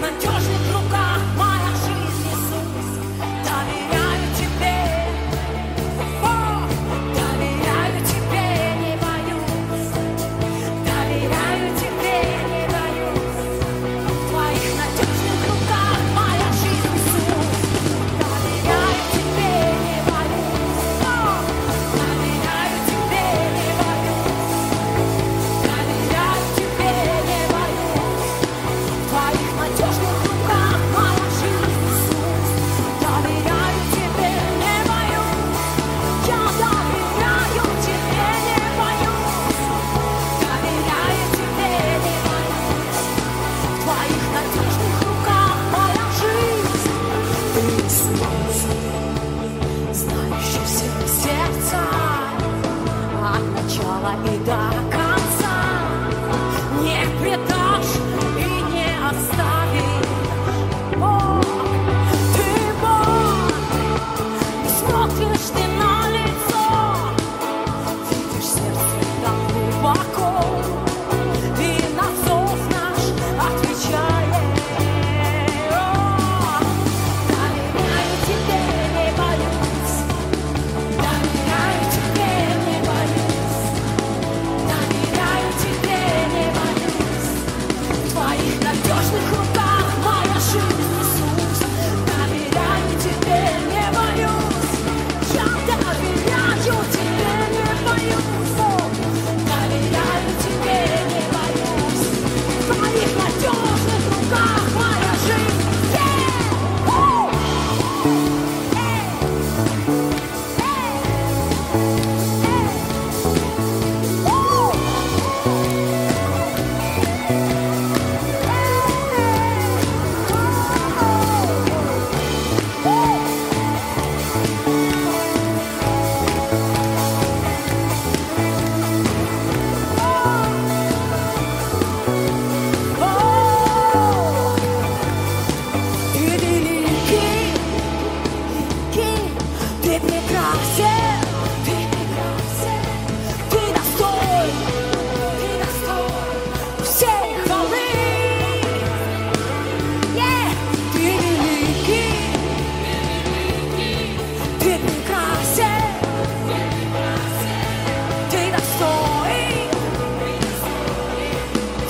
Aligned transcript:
my 0.00 0.10
God. 0.20 0.37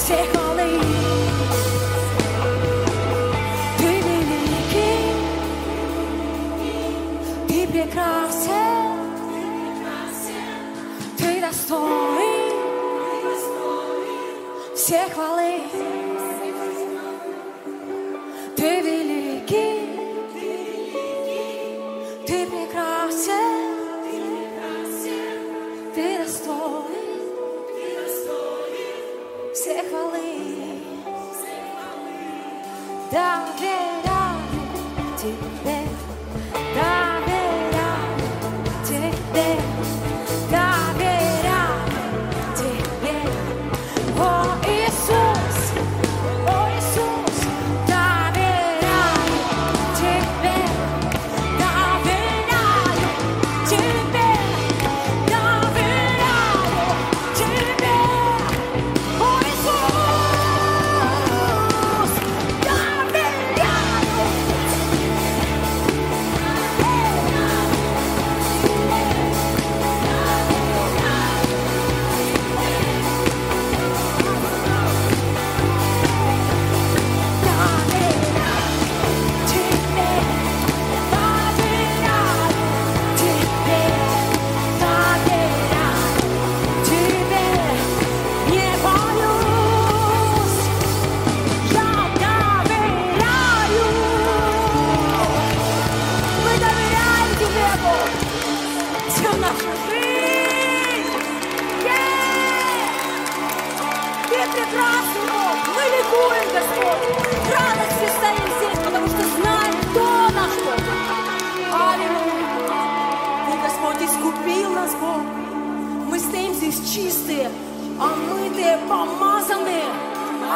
consejo. 0.08 0.47
때 39.38 39.67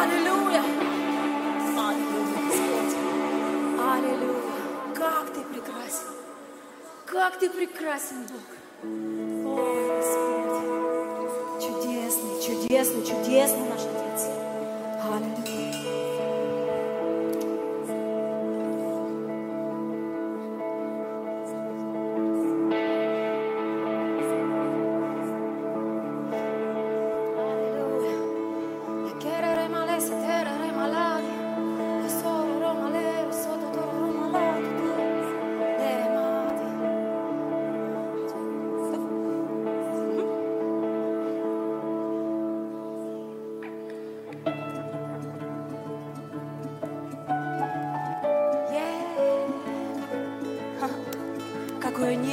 Аллилуйя! 0.02 0.62
Аллилуйя, 1.78 2.38
Господь! 2.48 2.96
Аллилуйя! 3.78 4.94
Как 4.96 5.32
Ты 5.32 5.40
прекрасен! 5.42 6.08
Как 7.06 7.38
Ты 7.38 7.48
прекрасен, 7.48 8.26
Бог! 8.26 8.42
О, 8.82 9.94
Господь! 9.96 11.62
Чудесный, 11.62 12.42
чудесный, 12.42 13.06
чудесный 13.06 13.71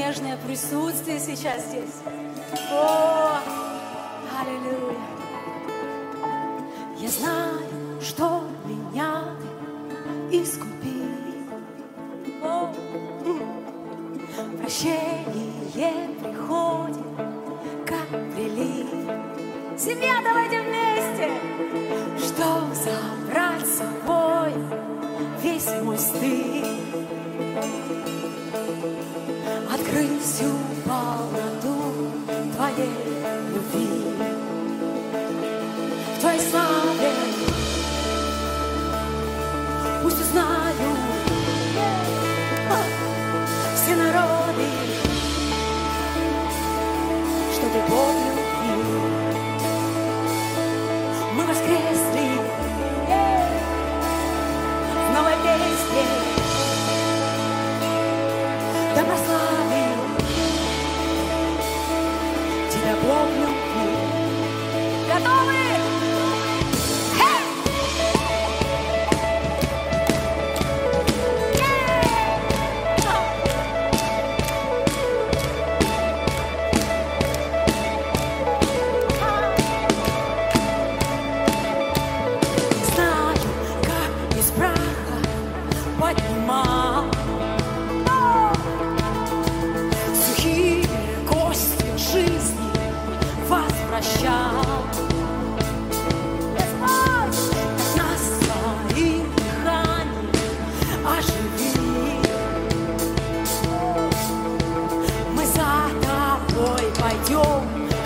нежное 0.10 0.38
присутствие 0.38 1.20
сейчас 1.20 1.66
здесь. 1.66 2.02
praise 30.00 30.42
you, 30.42 30.54
Father. 30.86 31.49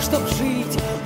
чтоб 0.04 0.28
жить. 0.28 1.03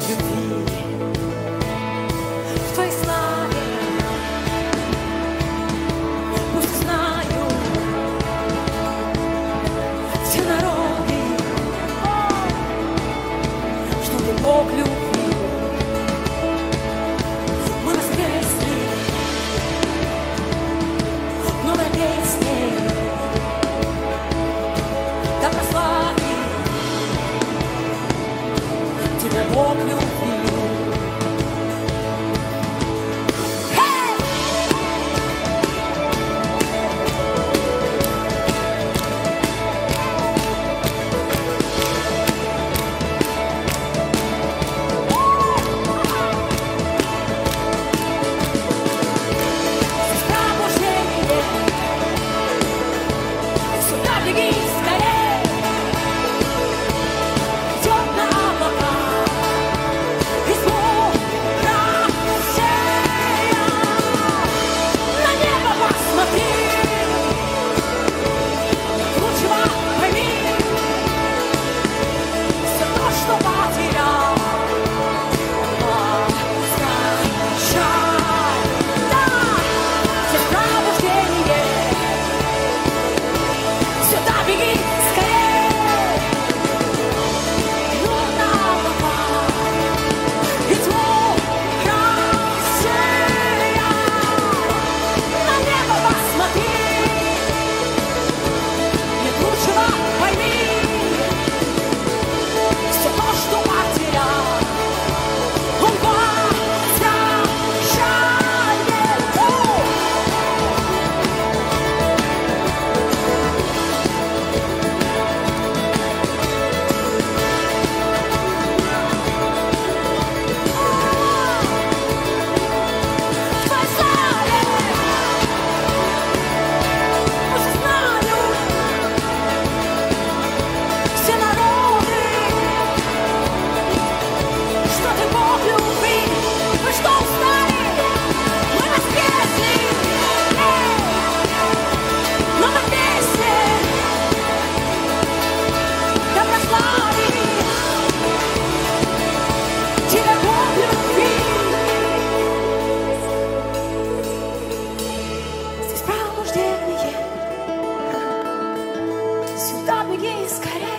И 160.21 160.49
скорее, 160.49 160.99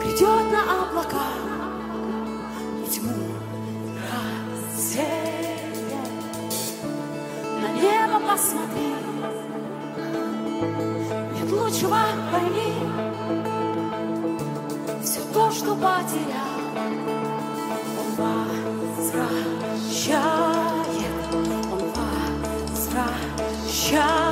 Грядет 0.00 0.46
на 0.50 0.60
облака 0.82 1.28
и 2.84 2.86
тьму 2.90 3.14
рассея. 4.10 5.06
На 7.60 7.68
небо 7.80 8.18
посмотри, 8.28 8.90
нет 11.34 11.48
лучшего 11.52 12.00
пойми, 12.32 12.72
Все 15.04 15.20
то, 15.32 15.50
что 15.52 15.76
потерял, 15.76 16.60
он 18.00 18.08
возвращает, 18.96 19.34
он 21.70 21.82
возвращает. 22.72 24.23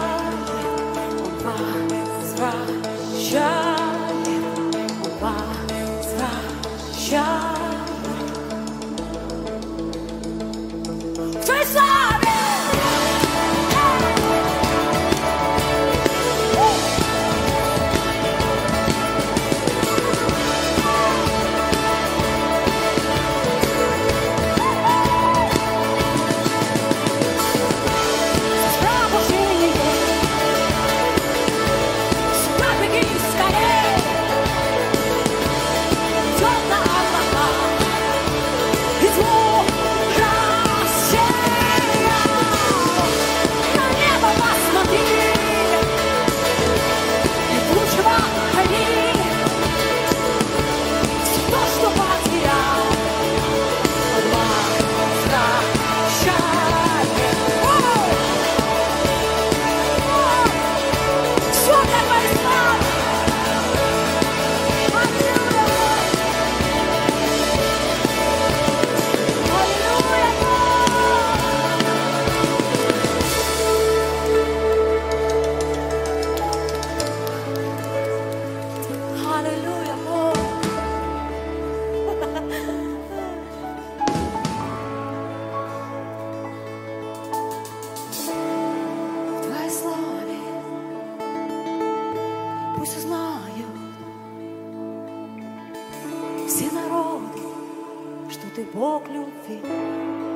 ты 98.55 98.65
Бог 98.65 99.09
любви. 99.09 100.32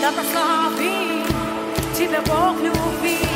Да 0.00 0.10
прославит 0.12 1.26
тебя 1.94 2.22
Бог 2.22 2.58
любви. 2.62 3.29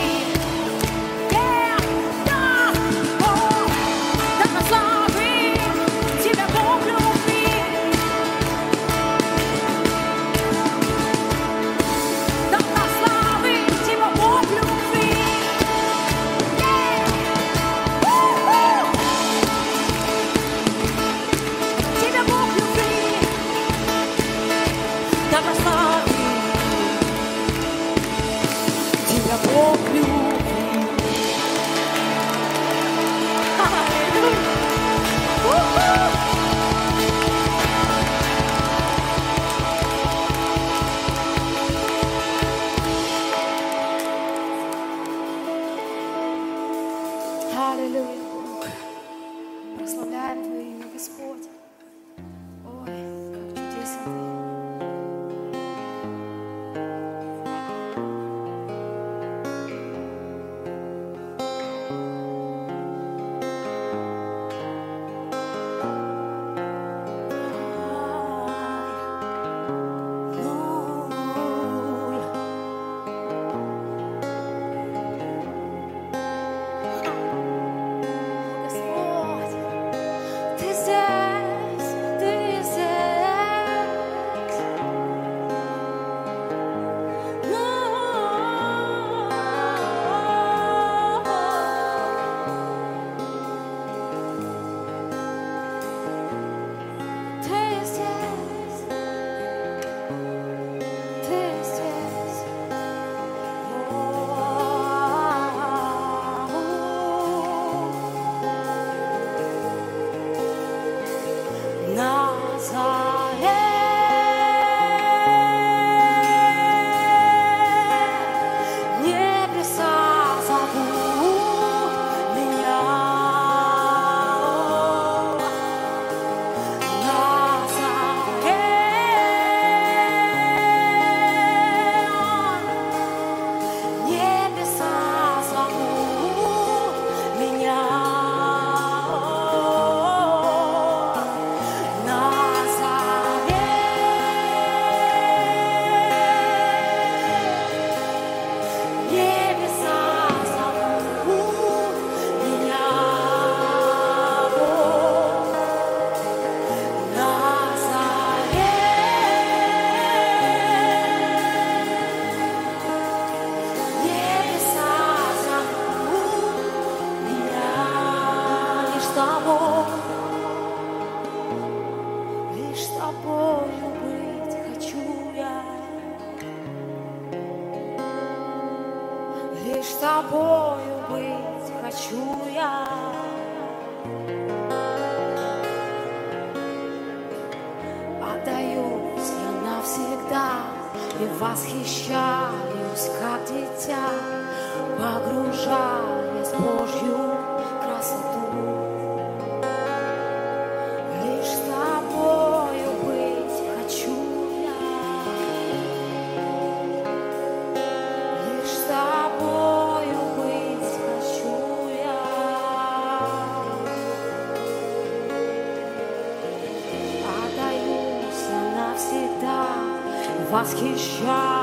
Ask 220.65 220.79
his 220.79 220.99
shadow. 220.99 221.54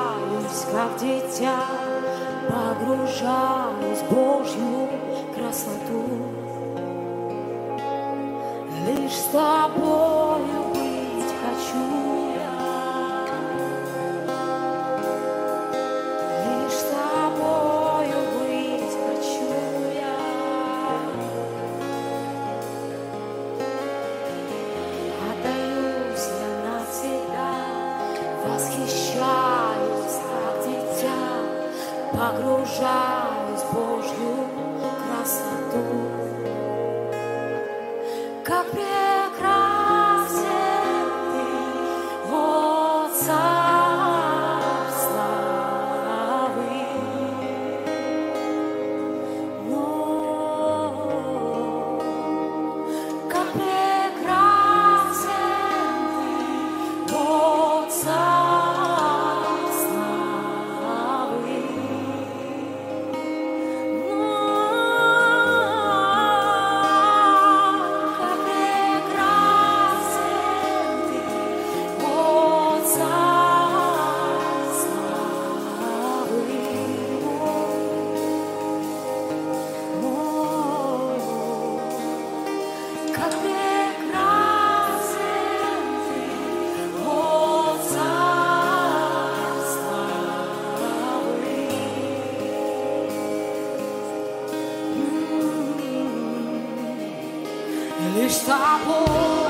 Ele 98.04 98.26
está 98.26 98.80
bom. 98.84 99.41